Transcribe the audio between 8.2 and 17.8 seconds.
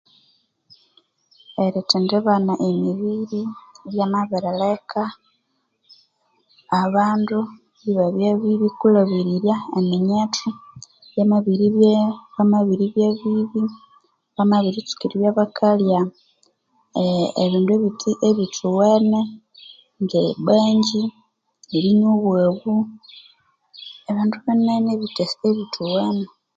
bibi kwilhabirirya eminyetho yamabiribya bibi bamabiritsuka eribya bakalya ebindu